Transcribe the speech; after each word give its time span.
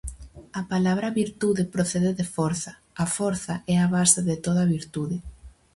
A 0.59 0.61
palabra 0.71 1.15
virtude 1.21 1.69
procede 1.75 2.11
de 2.19 2.25
forza; 2.37 2.71
a 3.03 3.05
forza 3.17 3.55
é 3.73 3.75
a 3.79 3.87
base 3.95 4.19
de 4.29 4.35
toda 4.45 4.63
virtude. 4.77 5.17